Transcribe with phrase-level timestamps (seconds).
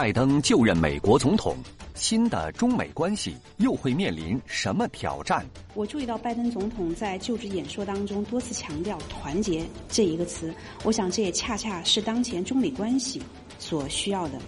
[0.00, 1.54] 拜登就任美国总统，
[1.94, 5.44] 新的中美关系又会面临什么挑战？
[5.74, 13.20] 我注意到拜登总统在就职演说当中多次强调“团结”这一个词，我想这也恰恰是当前中美关系
[13.58, 14.38] 所需要的。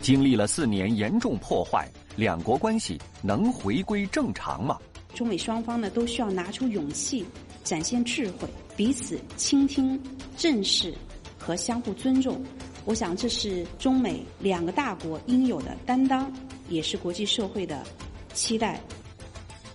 [0.00, 4.76] 经历了四年严重破坏，两国关系能回归正常吗？
[5.14, 7.24] 中美双方呢都需要拿出勇气，
[7.64, 8.46] 展现智慧，
[8.76, 9.98] 彼此倾听、
[10.36, 10.92] 正视
[11.38, 12.44] 和相互尊重。
[12.86, 16.32] 我想，这是中美两个大国应有的担当，
[16.68, 17.84] 也是国际社会的
[18.32, 18.80] 期待。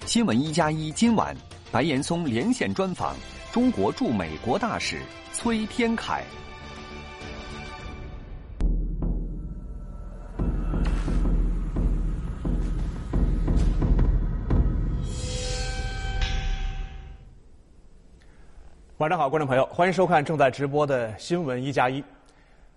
[0.05, 1.33] 新闻一加一今晚，
[1.71, 3.15] 白岩松连线专访
[3.53, 4.99] 中国驻美国大使
[5.31, 6.23] 崔天凯。
[18.97, 22.03] 晚上好，观众朋友，欢迎收看正在直播的新闻一加一。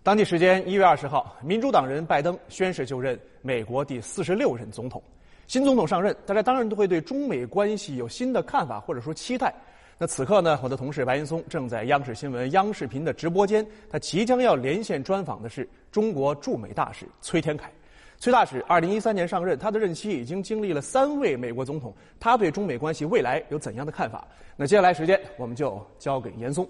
[0.02, 5.02] 当地时间一月二十号，民主党人拜登宣誓就任美国第四十六任总统。
[5.46, 9.54] 新总统上任，大家当然都会对中美关系有新的看法或者说期待。
[9.98, 17.70] 那此刻呢，我的同事白岩松正在央视新闻央视频的直播间，他即将要连线专访的是中国驻美大使崔天凯。
[18.18, 24.26] 崔大使二零一三年上任，他的任期已经经历了三位美国总统，他对中美关系未来有怎样的看法？
[24.56, 26.66] 那接下来时间我们就交给严松。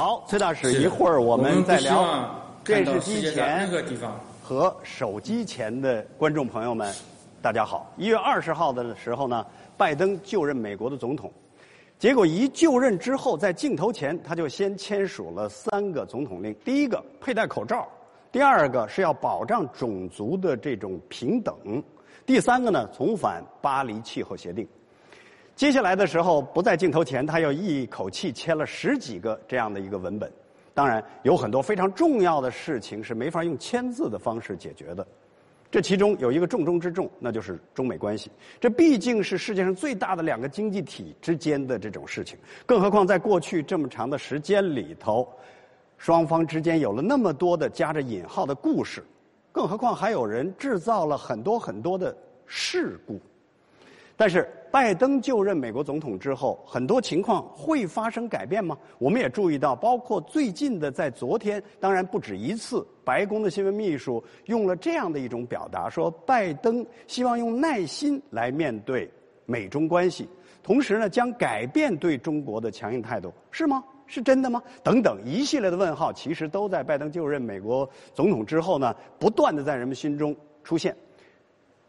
[0.00, 2.34] 好，崔大使，一会儿我们再聊。
[2.64, 3.68] 电视机前
[4.42, 6.90] 和手机前的观众朋友们，
[7.42, 7.92] 大家好。
[7.98, 9.44] 一月二十号的时候呢，
[9.76, 11.30] 拜登就任美国的总统，
[11.98, 17.86] 结果一就任之后，在镜头前他就先签署了三个总统令：第一个佩戴口罩，
[18.32, 21.54] 第二个是要保障种族的这种平等，
[22.24, 24.66] 第三个呢重返巴黎气候协定。
[25.60, 30.32] 接下来的时候，不在镜头前，他又一口气签了十几个这样的一个文本。
[30.72, 35.06] 当然，有很多非常重要的事情是没法用签字的方式解决的。
[35.70, 38.30] 这其中有一个重中之重，那就是中美关系。
[38.58, 42.38] 这毕竟是世界上最大的两个经济体之间的这种事情。
[42.64, 45.28] 更何况在过去这么长的时间里头，
[45.98, 49.04] 双方之间有了那么多的加着引号的故事。
[49.52, 52.16] 更何况还有人制造了很多很多的
[52.46, 53.20] 事故。
[54.20, 54.46] 但是。
[54.72, 58.78] 拜登就任美国总统之后，很多情况会发生改变吗？
[58.98, 69.10] 我们也注意到，包括最近的在昨天，当然不止一次，白宫的新闻秘书用了这样的一种表达，说拜登希望用耐心来面对
[69.44, 70.28] 美中关系，
[70.62, 73.82] 同时呢，将改变对中国的强硬态度，是吗？
[74.06, 74.62] 是真的吗？
[74.84, 80.32] 等等一系列的问号，其实都在拜登就任美国总统之后呢，不断的在人们心中
[80.62, 80.94] 出现。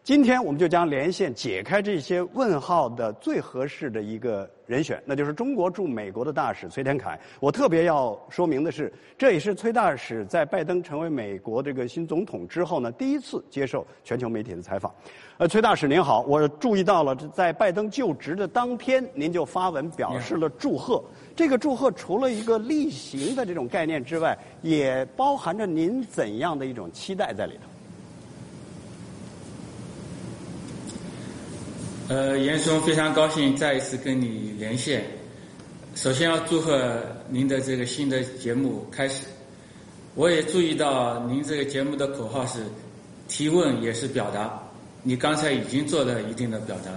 [0.04, 7.20] 今天我们就将连线解开这些问号的最合适的一个人选，那就是中国驻美国的大使崔天凯。
[7.40, 14.92] 我特别要说明的是，这也是崔大使在拜登成为美国这个新总统之后呢，第一次接受全球媒体的采访。
[15.38, 21.04] 呃，崔大使您好，我注意到了，在拜登就职的当天，您就发文表示了祝贺。
[21.36, 27.70] 这个祝贺除了一个例行的这种概念之外，也包含着您怎样的一种期待在里头？
[32.12, 35.06] 呃，严嵩非常高兴再一次跟你连线。
[35.96, 39.24] 首先要祝贺您的这个新的节目开始。
[40.16, 42.66] 我也注意到您这个节目的口号是
[43.30, 44.62] 提问也是表达，
[45.04, 46.92] 你刚才已经做了一定的表达。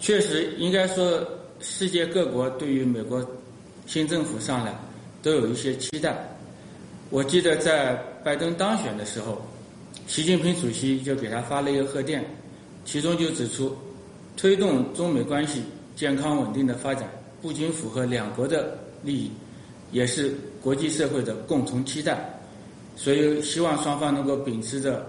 [0.00, 1.24] 确实，应该说
[1.60, 3.24] 世界各国对于美国
[3.86, 4.74] 新政府上来
[5.22, 6.28] 都有一些期待。
[7.10, 9.40] 我记得在拜登当选的时候，
[10.08, 12.28] 习近平主席就给他发了一个贺电，
[12.84, 13.78] 其中就指出。
[14.38, 15.64] 推动中美关系
[15.96, 17.10] 健康稳定的发展，
[17.42, 19.32] 不仅符合两国的利益，
[19.90, 20.32] 也是
[20.62, 22.32] 国际社会的共同期待。
[22.94, 25.04] 所以，希望双方能够秉持着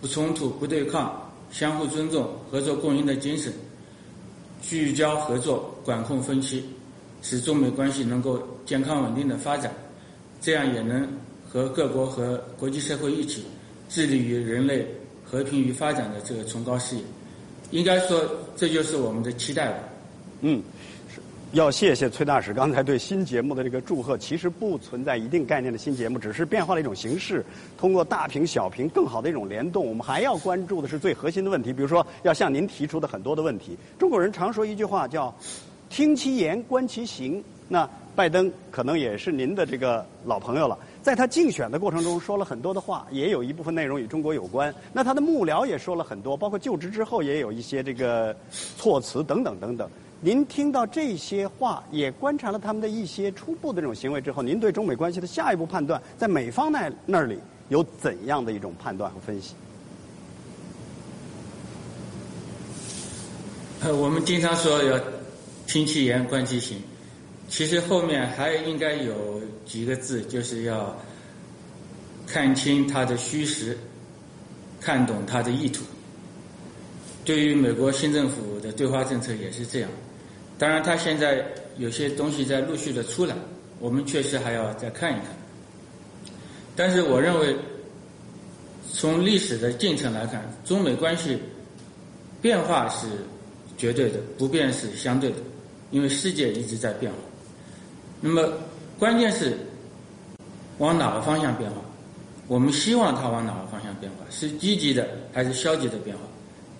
[0.00, 3.52] 不冲突、不对抗、相互尊重、合作共赢的精神，
[4.60, 6.64] 聚焦合作，管控分歧，
[7.22, 9.72] 使中美关系能够健康稳定的发展。
[10.40, 11.08] 这样也能
[11.48, 13.44] 和各国和国际社会一起，
[13.88, 14.84] 致力于人类
[15.24, 17.02] 和平与发展的这个崇高事业。
[17.72, 18.22] 应该说，
[18.54, 19.78] 这就是我们的期待吧。
[20.42, 20.62] 嗯，
[21.52, 24.16] 要谢谢崔大使刚才对新节目的这个祝贺。
[24.16, 27.44] 其实不存在一定概念的新节目，只是变化了一种形式，
[27.78, 29.86] 通过大屏、小屏更好的一种联动。
[29.86, 33.76] 我们还要关注的是最核心的问题，比如说要向您提出的很多的问题。
[33.98, 35.34] 中国人常说一句话叫
[35.88, 37.42] “听其言，观其行”。
[37.68, 40.78] 那拜登可能也是您的这个老朋友了。
[41.02, 44.72] 在他竞选的过程中说了很多的话，也有一部分内容与中国有关。
[44.92, 48.36] 那他的幕僚也说了很多，包括就职之后也有一些这个
[48.76, 49.88] 措辞等等等等。
[50.20, 57.38] 您听到这些话，也观察了他们的一些初步的这种行为之后，您对中美关系的下一步判断，在美方那那里
[57.70, 59.54] 有怎样的一种判断和分析？
[63.82, 64.96] 呃我们经常说要
[65.66, 66.80] 听其言观其行，
[67.52, 70.96] 其实后面还应该有几个字，就是要
[72.26, 73.76] 看清他的虚实，
[74.80, 75.84] 看懂他的意图。
[77.26, 79.90] 对于美国新政府的对华政策也是这样。
[80.58, 81.44] 当然，他现在
[81.76, 83.36] 有些东西在陆续的出来，
[83.80, 85.26] 我们确实还要再看一看。
[86.74, 87.54] 但是，我认为
[88.90, 91.38] 从历史的进程来看，中美关系
[92.40, 93.06] 变化是
[93.76, 95.36] 绝对的，不变是相对的，
[95.90, 97.18] 因为世界一直在变化。
[98.24, 98.52] 那么，
[99.00, 99.58] 关键是
[100.78, 101.76] 往哪个方向变化？
[102.46, 104.18] 我们希望它往哪个方向变化？
[104.30, 106.22] 是积极的还是消极的变化？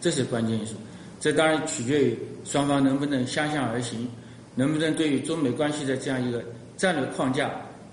[0.01, 0.77] 这是关键因素。
[1.21, 4.09] 这当然取决于双方能不能相向而行，
[4.55, 6.45] 能不能对于中美关系的这样一个
[6.77, 7.51] 战略框架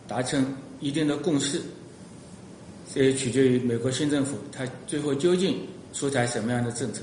[0.07, 0.45] 达成
[0.79, 1.59] 一定的共识。
[2.93, 5.59] 这也取决于美国新政府它最后究竟
[5.91, 7.01] 出台什么样的政策。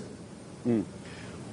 [0.62, 0.84] 嗯。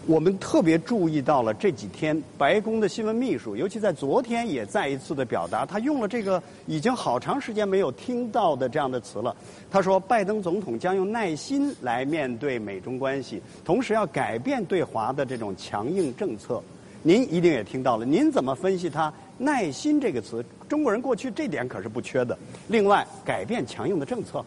[0.05, 9.33] 我们特别注意到了这几天，白宫的新闻秘书，尤其在昨天也再一次的表达，他用了这个已经好长时间没有听到的这样的词了。
[9.71, 16.61] 他说，拜登总统将用耐心来面对美中关系，同时要改变对华的这种强硬政策。
[17.01, 20.43] 您一定也听到了，您怎么分析他“耐心”这个词？
[20.67, 22.37] 中国人过去这点可是不缺的。
[22.67, 24.43] 另外，改变强硬的政策。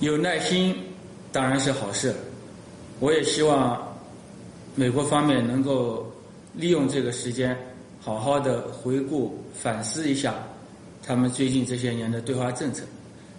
[0.00, 0.74] 有耐心
[1.32, 2.14] 当然是好事，
[3.00, 3.96] 我也希望
[4.74, 6.12] 美国方面能够
[6.52, 7.56] 利用这个时间，
[8.00, 10.34] 好好的回顾反思一下
[11.02, 12.84] 他们最近这些年的对华政策，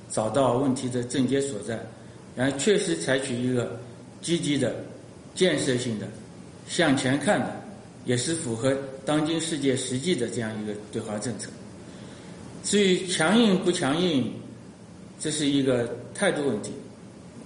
[0.09, 1.79] 找到问题的症结所在，
[2.35, 3.79] 然后确实采取一个
[4.21, 4.75] 积极的、
[5.35, 6.07] 建设性的、
[6.67, 7.61] 向前看的，
[8.05, 8.75] 也是符合
[9.05, 11.49] 当今世界实际的这样一个对华政策。
[12.63, 14.33] 至于强硬不强硬，
[15.19, 15.87] 这是一个。
[16.17, 16.71] 态度问题，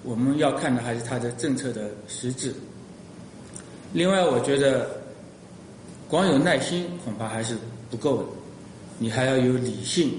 [0.01, 2.53] 我们要看的还是他的政策的实质。
[3.91, 4.89] 另外，我觉得
[6.07, 7.57] 光有耐心恐怕还是
[7.89, 8.23] 不够的，
[8.97, 10.13] 你还要有理性，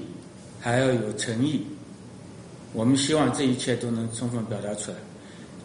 [0.60, 1.66] 还要有诚意。
[2.74, 4.98] 我们希望这一切都能充分表达出来。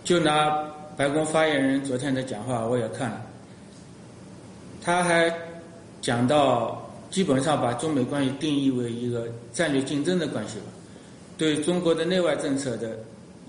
[0.06, 0.50] 就拿
[0.96, 3.22] 白宫发言人昨天的讲话，我也看了，
[4.82, 5.30] 他还
[6.00, 10.66] 讲到，基本上把中美关系定义为一个战略竞争的关系吧。
[11.38, 12.98] 对中国的内外政策的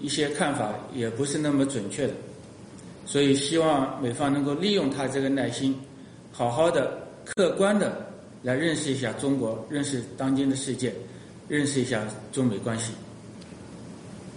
[0.01, 2.13] 一些看法也不是那么准确的，
[3.07, 5.75] 所以希望美方能够利用他这个耐心，
[6.31, 8.07] 好好的、客观的
[8.43, 10.93] 来认识一下中国，认识当今的世界，
[11.49, 12.93] 认识一下中美关系。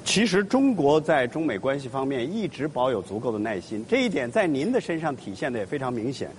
[0.03, 6.31] 其实中国在中美关系方面一直保有足够的耐心，这一点在您的身上体现的也非常明显。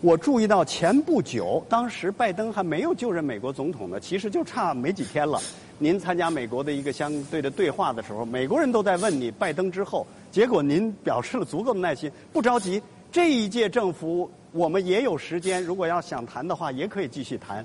[0.00, 5.40] 我注意到前不久，当时拜登还没有就任美国总统呢，其实就差没几天了。
[5.78, 12.80] 您参加美国的一个相对的对话的时候，美国人都在问你拜登之后，结果您表示了足够的耐心，不着急。
[13.10, 17.64] 这一届政府我们也有时间，如果要想谈的话，也可以继续谈。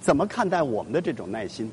[0.00, 1.70] 怎么看待我们的这种耐心？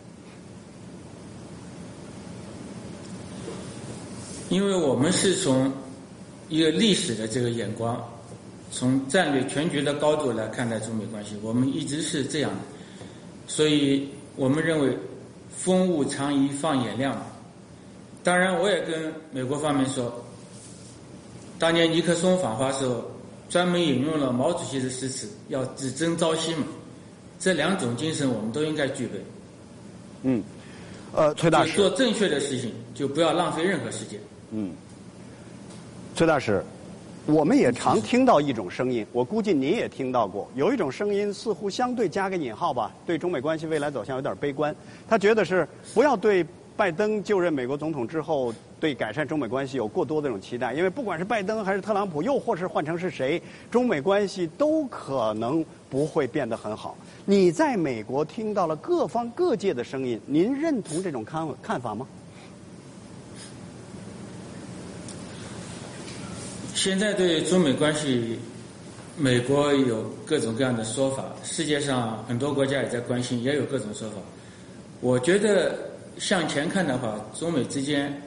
[4.50, 5.72] 因为我们是从
[6.48, 8.04] 一个历史的这个眼光，
[8.72, 12.58] 从战略全局的高度来看待中美关系，我们一直是这样的，
[13.48, 14.98] 所以我们认为。
[15.52, 17.22] 风物长宜放眼量。
[18.24, 20.24] 当然，我也跟美国方面说，
[21.58, 23.04] 当年尼克松访华时候，
[23.50, 26.64] 专门引用了毛主席的诗词，要只争朝夕嘛。
[27.40, 29.22] 这两种精神，我们都应该具备。
[30.24, 30.42] 嗯，
[31.14, 34.18] 呃，崔大使做正确的事情，就不要浪费任何时间。
[34.52, 34.72] 嗯，
[36.16, 36.64] 崔大使。
[37.32, 40.50] 我们也常听到一种声音，我估计您也听到过。
[40.56, 44.76] 有一种声音似乎相对加个引号吧，对中美关系未来走向有点悲观。
[45.08, 46.44] 他觉得是不要对
[46.76, 56.98] 拜登就任美国总统之后对改善中美关系有过多的这种期待，因为不管是拜登还是特朗普，又或是换成是谁，中美关系都可能不会变得很好。
[57.26, 62.08] 你在美国听到了各方各界的声音，您认同这种看看法吗？
[66.80, 68.40] 现在对中美关系，
[69.18, 74.16] 美国有各种各样的说法，世界上很多国家也在关心，也有各种说法。
[75.02, 75.78] 我觉得
[76.20, 78.22] 向前看的话，中美之间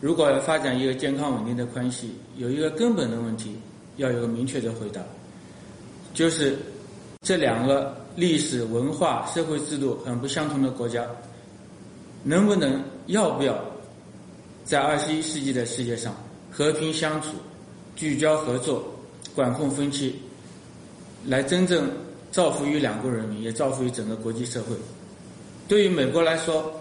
[0.00, 3.56] 如果要发展一个健康稳定的关系，有一个根本的问题
[3.96, 5.02] 要有个明确的回答，
[6.14, 6.56] 就是
[7.22, 11.04] 这两个历史文化、社会制度很不相同的国家，
[12.22, 13.60] 能不能要不要
[14.64, 16.14] 在二十一世纪的世界上？
[16.52, 17.30] 和平相处、
[18.00, 18.82] 聚焦合作、
[19.34, 20.14] 管控分歧，
[21.26, 21.86] 来真正
[22.32, 24.74] 造福于两国人民，也造福于整个国际社会。
[25.68, 26.72] 对于美国来说，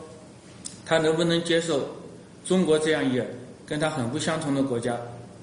[0.85, 1.89] 他能不能接受
[2.45, 3.25] 中国这样一个
[3.65, 4.97] 跟他很不相同的国家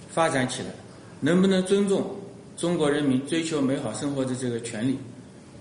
[0.08, 0.68] 发展起来？
[1.20, 2.16] 能不能尊重
[2.56, 4.96] 中国人民追求美好生活的这个权利？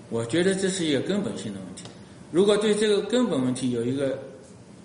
[0.08, 1.84] 我觉得这是一个根本性的问题。
[2.32, 4.18] 如果对这个根本问题有一个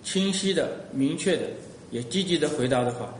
[0.04, 1.44] 清晰的、明确的、
[1.90, 3.14] 也积极的回答的话，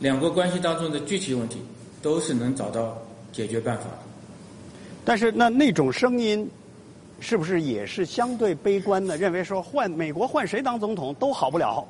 [0.00, 1.62] 两国关系当中的具体问题
[2.02, 2.98] 都是能找到
[3.32, 3.98] 解决办法的。
[5.04, 6.50] 但是，那那种声音。
[7.22, 9.14] 是不是也是相对悲观的？
[9.14, 11.86] 认为说换美国换谁当总统都好不了。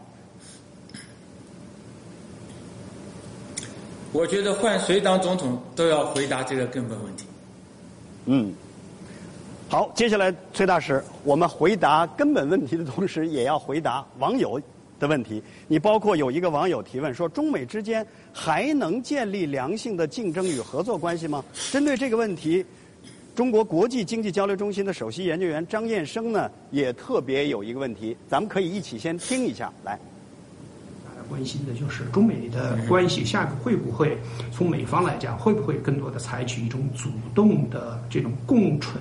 [4.10, 7.26] 我觉得换谁当总统都要回答这个根本问题。
[8.26, 8.52] 嗯，
[9.68, 14.60] 好，接下来崔大使，我们回答根本问题的同时，也要回答网友
[15.00, 15.42] 的问题。
[15.66, 21.44] 你包括有一个网友提问说，中美之间还能建立良性的竞争与合作关系吗？
[21.72, 22.64] 针对这个问题。
[23.32, 29.72] 中国国际经济交流中心的首席研究员张燕生呢，也特别有一个问题，咱们可以一起先听一下。
[29.82, 29.98] 来，
[31.06, 34.18] 大家关心的就是中美的关系，下一步会不会
[34.52, 39.00] 从美方来讲，会不会更多的采取一种主动的这种共存、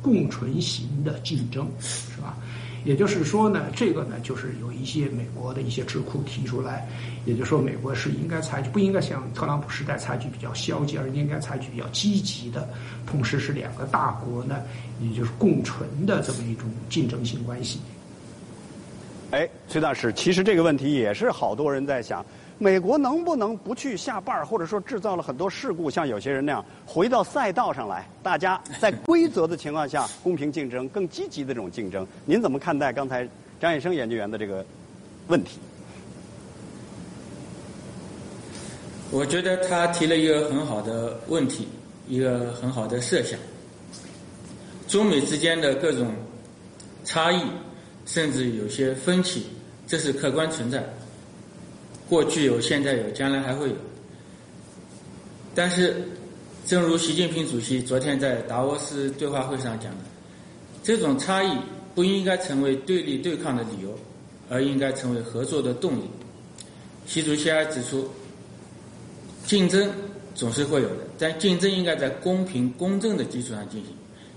[0.00, 2.36] 共存型的竞争，是吧？
[2.84, 6.86] 也就是说呢，这个呢，就是有一些美国的一些智库提出来，
[7.24, 12.68] 也就是说，美国是应该采取，不应该像特朗普时代采取比较消极，而应该采取比较积极的，
[13.06, 14.56] 同时是两个大国呢，
[15.00, 17.80] 也就是共存的这么一种竞争性关系。
[19.30, 22.24] 哎，崔大使，其实这个问题也是好多人在想。
[22.58, 28.08] 美国能不能不去下绊儿，或者说制造了很多事故，像有些人那样回到赛道上来？
[28.22, 33.28] 大家在规则的情况下公平竞争，更积极的这种竞争，您怎么看待刚才
[33.60, 34.64] 张远生研究员的这个
[35.26, 35.58] 问题？
[39.10, 41.68] 我觉得他提了一个很好的问题，
[42.08, 43.38] 一个很好的设想。
[44.86, 46.12] 中美之间的各种
[47.04, 47.42] 差异，
[48.06, 49.46] 甚至有些分歧，
[49.88, 50.84] 这是客观存在。
[52.08, 53.76] 过去有，现在有，将来还会有。
[55.54, 55.96] 但是，
[56.66, 59.98] 正如习近平主席昨天在达沃斯对话会上讲的，
[60.82, 61.56] 这种差异
[61.94, 63.96] 不应该成为对立对抗的理由，
[64.50, 66.02] 而应该成为合作的动力。
[67.06, 68.08] 习主席还指出，
[69.46, 69.90] 竞争
[70.34, 73.94] 总是会有的，但竞争应该在公平公正的基础上进行，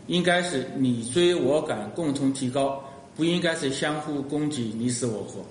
[0.07, 2.83] 应该是你追我赶，共同提高，
[3.15, 5.43] 不应该是相互攻击，你死我活。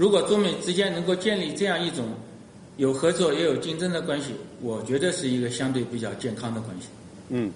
[0.00, 2.06] 如果中美之间能够建立这样一种
[2.78, 6.88] 有合作也有竞争的关系，我觉得是一个相对比较健康的关系。
[7.28, 7.52] 嗯，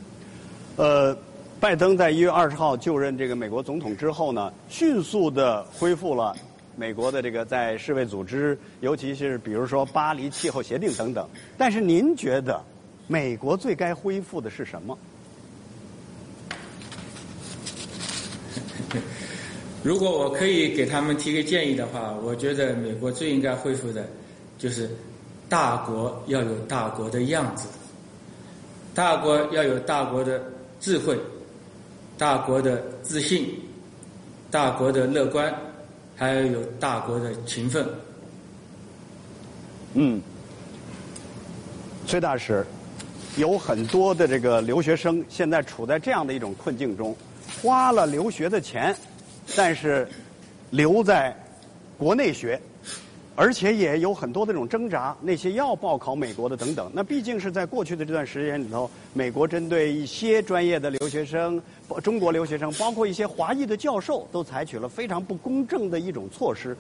[0.76, 1.16] 呃，
[1.58, 6.36] 拜登在一月二十号就任这个美国总统之后呢，迅速的恢复了
[6.76, 11.26] 美国的这个在世卫组织，尤其是比如说巴黎气候协定等等。
[11.56, 12.62] 但是您觉得
[13.06, 14.98] 美国最该恢复的是什么？
[19.84, 24.08] 如果我可以给他们提个建议的话，我觉得美国最应该恢复的，
[24.56, 24.88] 就是
[25.46, 27.68] 大国要有大国的样子，
[28.94, 30.42] 大国要有大国的
[30.80, 31.18] 智慧，
[32.16, 33.46] 大国的自信，
[34.50, 35.54] 大国的乐观，
[36.16, 37.86] 还要有大国的勤奋。
[39.92, 40.18] 嗯，
[42.06, 42.64] 崔大使，
[43.36, 47.14] 有很多的这个留学生现在处在这样的一种困境中，
[47.62, 48.96] 花了留学的钱。
[49.56, 50.08] 但是
[50.70, 51.36] 留在
[51.98, 52.60] 国内学，
[53.36, 55.16] 而且也有很多的这种挣扎。
[55.20, 61.60] 那些要报考美国的等等，那毕竟是在过去的这段时间里头，美国针对一些专业的留学生、
[62.02, 66.76] 中国留学生，包括一些华裔的教授，都采取了非常不公正的一种措施。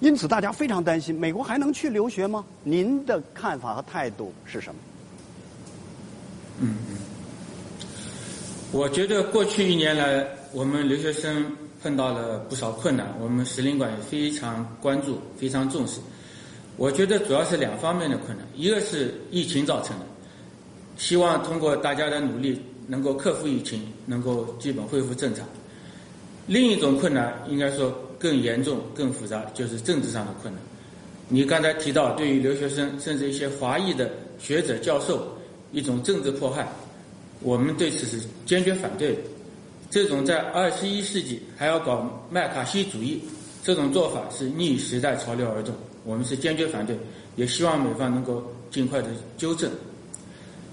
[0.00, 2.44] 因此，大家非常担心，美国还能去留学吗？
[2.62, 4.80] 您的看法和态度是什么？
[6.60, 6.76] 嗯，
[8.72, 11.44] 我觉得过去一年来，我们留学生。
[11.82, 15.98] 碰到了不少困难，我们使领馆也非常关注、非常重视。
[16.76, 20.04] 我觉得主要是两方面的困难，一个是疫情造成的，
[20.96, 25.46] 希望通过大家的努力能够克服疫情，能够基本恢复正常。
[26.46, 30.62] 另一种困难应该说更严重、更复杂，就是政治上的困难。
[31.28, 35.26] 你刚才提到对于留学生甚至一些华裔的学者、教授
[35.72, 36.68] 一种政治迫害，
[37.40, 39.20] 我们对此是坚决反对的。
[39.90, 43.20] 这种在二十一世纪还要搞麦卡锡主义，
[43.64, 46.96] 这种做法是逆时代潮流而动，我们是坚决反对，
[47.34, 49.68] 也希望美方能够尽快的纠正。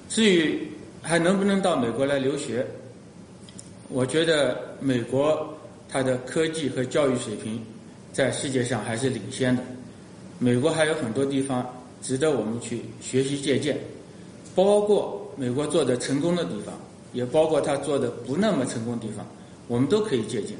[0.08, 0.70] 至于
[1.02, 2.66] 还能不能到美国来留学，
[3.90, 5.52] 我觉得美国
[5.90, 7.60] 它的科技和教育水平
[8.14, 9.64] 在世界上还是领先的，
[10.38, 11.68] 美国还有很多地方
[12.04, 13.80] 值得我们去学习借鉴，
[14.54, 16.74] 包括美国做的成功的地方，
[17.14, 19.26] 也包括他做的不那么成功的地方，
[19.68, 20.56] 我们都可以借鉴。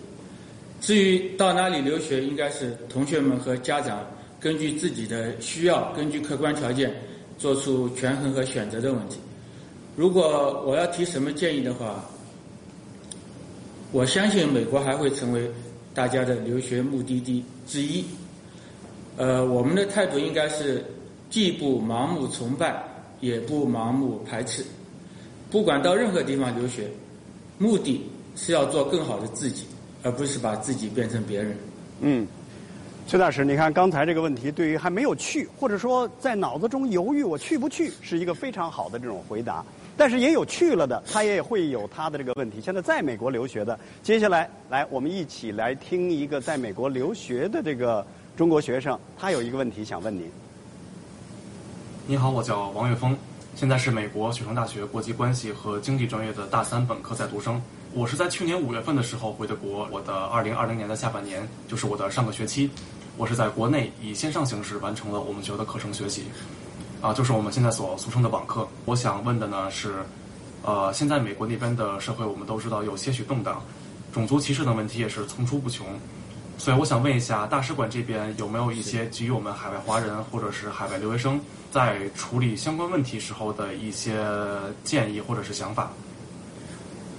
[0.80, 4.06] 至于到哪里留学，应该是同学们和家长
[4.40, 6.94] 根据自己的需要，根据客观条件
[7.38, 9.18] 做出权衡和选择的问题。
[9.96, 12.06] 如果我要提什么建议的话，
[13.92, 15.50] 我相信美国还会成为
[15.94, 18.04] 大家的留学目的地之一。
[19.18, 20.86] 呃，我们的态度应该是
[21.30, 22.84] 既不盲目崇拜，
[23.20, 24.64] 也不盲目排斥。
[25.50, 26.88] 不管到任何地方留学，
[27.58, 29.66] 目的是要做更好的自己。
[30.04, 31.58] 而不是把自己变成别人。
[32.02, 32.26] 嗯，
[33.08, 39.66] 崔大使，你看刚才这个问题，对于还没有去，或者说在脑子中犹豫我去不去，是一个非常好的这种回答。
[39.98, 42.62] 但是也有去了的，他也会有他的这个问题。
[42.62, 48.06] 现在在美国留学的，接下来来我们一起来听一个在美国留学的这个
[48.38, 50.30] 中国学生，他有一个问题想问您。
[52.06, 53.18] 你好，我叫王岳峰，
[53.58, 57.60] 现在是美国雪城大学国际关系和经济专业的大三本科在读生。
[57.92, 62.70] 我是在去年五月份的时候回的国，我的二零二零年的下半年就是我的上个学期，
[63.18, 66.26] 我是在国内以线上形式完成了我们学校的课程学习，
[67.02, 68.68] 啊，就是我们现在所俗称的网课。
[68.86, 70.06] 我想问的呢是，
[70.62, 73.60] 呃，现在美国那边的社会我们都知道有些许动荡，
[74.14, 75.88] 种族歧视等问题也是层出不穷，
[76.58, 81.40] 所以我想问一下大使馆这边有没有一些给予我们海外华人或者是海外留学生
[81.72, 84.18] 在处理相关问题时候的一些
[84.84, 85.92] 建议或者是想法。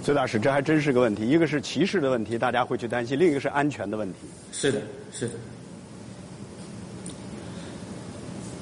[0.03, 1.27] 崔大使，这还真是个问题。
[1.27, 4.19] 一个是歧视的问题，大家会去担心；另一个是安全的问题。
[4.51, 4.81] 是的，
[5.11, 5.33] 是的。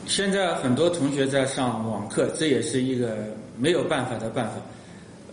[0.05, 3.17] 现在很多同学在上网课，这也是一个
[3.57, 4.53] 没有办法的办法。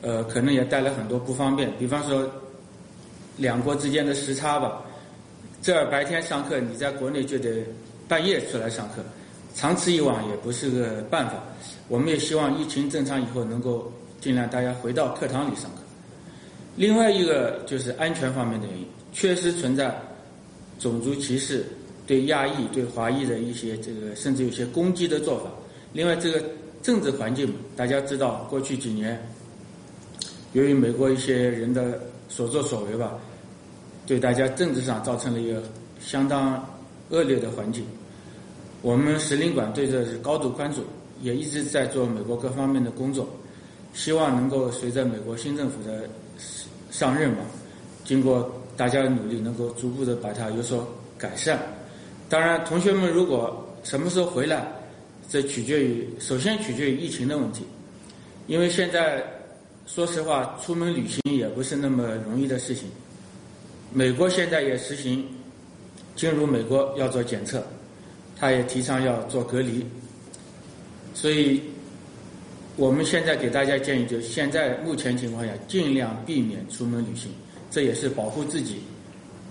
[0.02, 1.70] 呃，可能也带来很多不方便。
[1.78, 2.28] 比方说，
[3.36, 4.80] 两国之间的时差吧。
[5.64, 7.64] 这儿白天上课，你在国内就得
[8.06, 9.02] 半夜出来上课，
[9.54, 11.42] 长此以往也不是个办法。
[11.88, 15.78] 我们也希望疫情正常以后，能够尽量大家回到课堂里上课。
[16.76, 19.98] 另外一个就是安全方面的原因，确实存在
[20.78, 21.64] 种族歧视、
[22.06, 25.44] 对亚裔、对华裔的一些这个甚至有些攻击的做法。
[25.94, 26.44] 另外，这个
[26.82, 29.18] 政治环境，大家知道，过去几年
[30.52, 33.18] 由于美国一些人的所作所为吧，
[34.06, 35.62] 对大家政治上造成了一个
[36.00, 36.64] 相当
[37.10, 37.84] 恶劣的环境。
[38.82, 40.82] 我们使领馆对这是高度关注，
[41.22, 43.28] 也一直在做美国各方面的工作，
[43.92, 46.08] 希望能够随着美国新政府的。
[46.90, 47.38] 上任嘛，
[48.04, 50.86] 经过大家的努力，能够逐步的把它有所
[51.18, 51.58] 改善。
[52.28, 54.64] 当然，同学们如果什么时候回来，
[55.28, 57.64] 这取决于首先取决于疫情的问题，
[58.46, 59.24] 因为现在
[59.86, 62.88] 说实话，出门旅行也不是那么容易的事情。
[63.94, 65.24] 美国现在也实行
[66.14, 67.64] 进入美国要做检测，
[68.36, 69.82] 他也提倡要做隔离，
[71.14, 71.62] 所以。
[72.76, 77.30] 我们现在给大家建议，就是现在目前情况下，尽量避免出门旅行，
[77.70, 78.80] 这也是保护自己、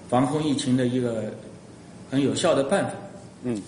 [0.10, 1.32] 防控疫情的一个
[2.12, 2.92] 很有效的办法。
[3.44, 3.62] 嗯。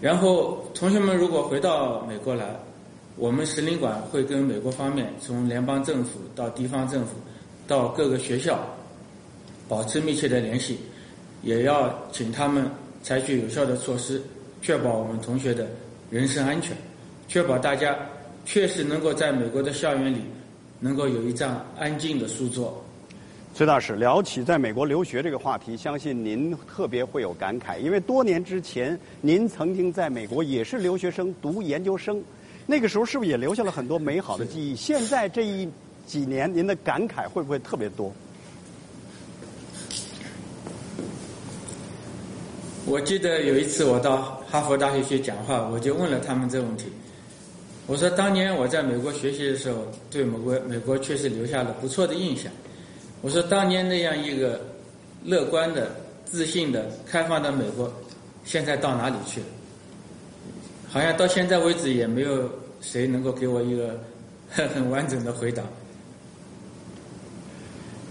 [0.00, 2.44] 然后，同学们如果回到美国来，
[3.14, 7.12] 我们使领馆会跟美国方面，从联邦政府到地方政府，
[7.68, 8.68] 到各个学校，
[9.68, 10.78] 保持密切的联系，
[11.42, 12.64] 也要请他们
[13.02, 14.22] 采取有效的措施，
[14.62, 15.66] 确保我们同学的
[16.10, 16.76] 人身安全，
[17.28, 17.96] 确保大家。
[18.48, 20.20] 确实能够在美国的校园里，
[20.78, 22.80] 能够有一张安静的书桌。
[23.56, 32.22] 崔大使聊起在美国留学这个话题，相信您特别会有感慨，因为多年之前您曾经在美国也是留学生读研究生，
[32.66, 34.76] 那个时候是不是也留下了很多美好的记忆？
[34.76, 35.68] 现在这一
[36.06, 38.12] 几年，您的感慨会不会特别多？
[42.86, 46.84] 我记得有一次我到哈佛大学去讲话，我就问了他们这个问题。
[47.88, 52.50] 我说，当年我在美国学习的时候，对美国美国确实留下了不错的印象。
[53.22, 54.60] 我说，当年那样一个
[55.24, 55.90] 乐观的、
[56.24, 57.92] 自信的、开放的美国，
[58.44, 59.46] 现在到哪里去了？
[60.88, 62.48] 好像到现在为止也没有
[62.80, 64.00] 谁能够给我一个
[64.48, 65.64] 很很完整的回答。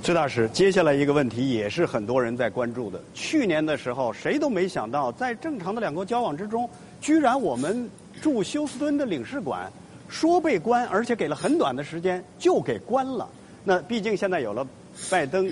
[0.06, 3.04] 崔大使，接下来一个问题也是很多人在关注的。
[3.16, 6.70] 去年的时候，谁都没想到，在正常的两国交往之中，
[7.02, 7.90] 居然我们。
[8.22, 9.70] 驻休斯敦的领事馆
[10.08, 13.28] 说被关，而且给了很短的时间就给关了。
[13.64, 14.66] 那毕竟现在有了
[15.10, 15.52] 拜登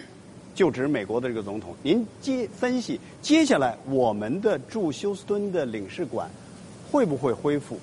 [0.55, 6.29] 就职美国的这个总统，您接分析接下来我们的驻休斯敦的领事馆
[6.89, 7.77] 会不会恢复？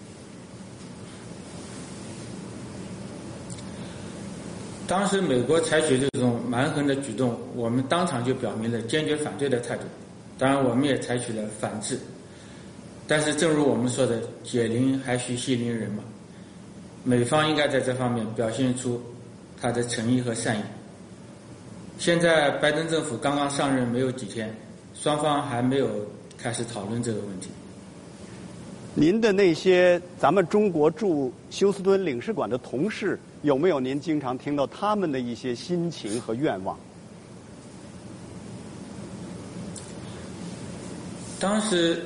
[4.90, 9.83] 当时美国采取这种蛮横的举动，我们当场就表明了坚决反对的态度。
[10.37, 11.96] 当然，我们也采取了反制。
[13.07, 16.03] 但是正如我们说的，解铃还须系铃人嘛，
[17.05, 19.00] 美方应该在这方面表现出
[19.61, 20.62] 他的诚意和善意。
[21.96, 24.53] 现在拜登政府刚刚上任没有几天，
[24.92, 25.88] 双方还没有
[26.37, 27.48] 开始讨论这个问题。
[28.96, 36.79] 您的那些咱们中国驻休斯敦领事馆的同事，有没有您经常听到他们的一些心情和愿望？
[41.38, 42.03] 当时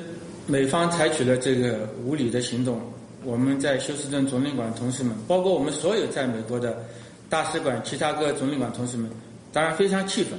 [0.47, 2.81] 美方采取了这个无理的行动，
[3.25, 6.85] 我们在休斯顿总领馆同事们，包括我们所有在美国的
[7.29, 9.11] 大使馆、其他各总领馆同事们，
[9.53, 10.39] 当然非常气愤。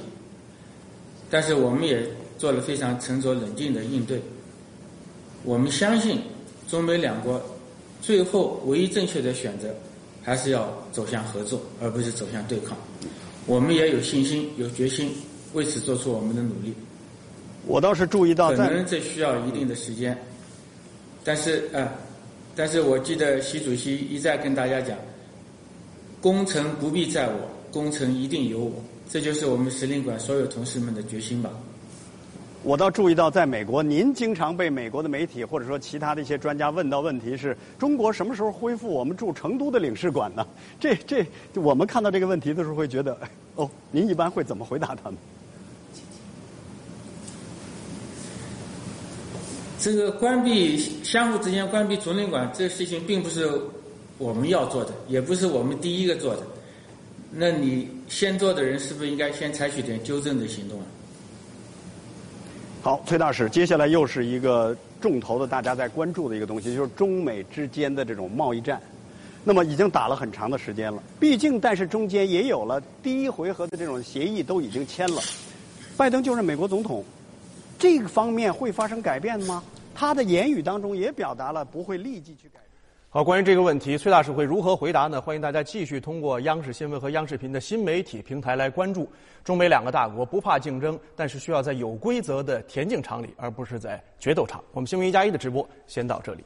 [1.30, 2.02] 但是我们也
[2.38, 4.20] 做了非常沉着冷静的应对。
[5.44, 6.20] 我们相信。
[6.68, 7.40] 中美两国
[8.02, 9.72] 最后唯一正确的选择，
[10.26, 12.76] 还是要走向合作，而不是走向对抗。
[13.46, 15.12] 我们也有信心、有决心，
[15.52, 16.74] 为此做出我们的努力。
[17.64, 20.18] 我倒是注意到，可能这需要一定的时间，
[21.22, 21.92] 但是啊，
[22.56, 24.98] 但是我记得习主席一再跟大家讲
[26.20, 31.52] ：“功成不必在我，功成一定有我。”这就是我们使领馆所有同事们的决心吧。
[32.66, 40.44] 我倒注意到，在美国，您经常被美国的媒体或者说其他的一些专家问到问题是：中国什么时候恢复我们驻成都的领事馆呢？
[40.80, 41.24] 这这，
[41.54, 43.16] 我们看到这个问题的时候会觉得，
[43.54, 45.16] 哦，您一般会怎么回答他们？
[49.78, 53.48] 这个关闭相互之间关闭总领馆这事情，并不是
[54.18, 56.42] 我们要做的，也不是我们第一个做的。
[57.30, 60.86] 那你先做的人，是不是应该先采取点纠正的行动啊？
[62.86, 68.80] 好，崔大使，接下来又是一个重头的，大家在关注的一个东西，就是中美之间的这种贸易战。
[69.42, 75.20] 那么已经打了很长的时间了，毕竟，但是中间也有了第一回合的这种协议都已经签了。
[75.96, 77.04] 拜登就是美国总统，
[77.76, 79.64] 这个方面会发生改变吗？
[79.92, 82.60] 他的言语当中也表达了不会立即去改。
[83.16, 85.18] 好关于这个问题崔大使会如何回答呢？
[85.18, 89.10] 欢迎大家继续通过央视新闻和央视频的新媒体平台来关注
[89.42, 94.62] 中美两个大国不怕竞争但是需要在有规则的田径场里而不是在决斗场。
[94.70, 96.44] 我们新闻一加一的直播先到这里。